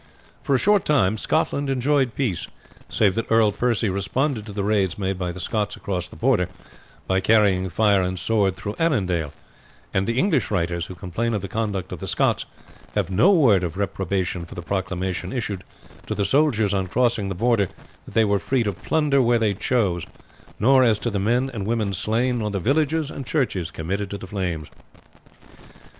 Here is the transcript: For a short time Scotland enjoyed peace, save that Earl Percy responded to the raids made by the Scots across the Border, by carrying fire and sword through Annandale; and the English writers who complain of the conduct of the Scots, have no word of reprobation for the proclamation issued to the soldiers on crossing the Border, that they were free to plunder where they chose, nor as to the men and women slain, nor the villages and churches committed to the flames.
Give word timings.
For 0.41 0.55
a 0.55 0.57
short 0.57 0.83
time 0.83 1.15
Scotland 1.15 1.69
enjoyed 1.69 2.15
peace, 2.15 2.47
save 2.89 3.13
that 3.13 3.31
Earl 3.31 3.51
Percy 3.51 3.87
responded 3.87 4.47
to 4.47 4.51
the 4.51 4.63
raids 4.63 4.97
made 4.97 5.19
by 5.19 5.31
the 5.31 5.39
Scots 5.39 5.75
across 5.75 6.09
the 6.09 6.15
Border, 6.15 6.49
by 7.05 7.19
carrying 7.19 7.69
fire 7.69 8.01
and 8.01 8.17
sword 8.17 8.55
through 8.55 8.73
Annandale; 8.79 9.31
and 9.93 10.07
the 10.07 10.17
English 10.17 10.49
writers 10.49 10.87
who 10.87 10.95
complain 10.95 11.35
of 11.35 11.43
the 11.43 11.47
conduct 11.47 11.91
of 11.91 11.99
the 11.99 12.07
Scots, 12.07 12.45
have 12.95 13.11
no 13.11 13.31
word 13.31 13.63
of 13.63 13.77
reprobation 13.77 14.43
for 14.43 14.55
the 14.55 14.63
proclamation 14.63 15.31
issued 15.31 15.63
to 16.07 16.15
the 16.15 16.25
soldiers 16.25 16.73
on 16.73 16.87
crossing 16.87 17.29
the 17.29 17.35
Border, 17.35 17.67
that 18.05 18.15
they 18.15 18.25
were 18.25 18.39
free 18.39 18.63
to 18.63 18.73
plunder 18.73 19.21
where 19.21 19.37
they 19.37 19.53
chose, 19.53 20.07
nor 20.59 20.81
as 20.81 20.97
to 20.97 21.11
the 21.11 21.19
men 21.19 21.47
and 21.53 21.67
women 21.67 21.93
slain, 21.93 22.39
nor 22.39 22.49
the 22.49 22.59
villages 22.59 23.11
and 23.11 23.27
churches 23.27 23.69
committed 23.69 24.09
to 24.09 24.17
the 24.17 24.25
flames. 24.25 24.71